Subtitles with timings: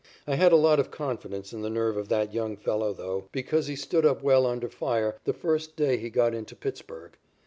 [0.25, 3.67] I had a lot of confidence in the nerve of that young fellow though, because
[3.67, 7.19] he stood up well under fire the first day he got into Pittsburg.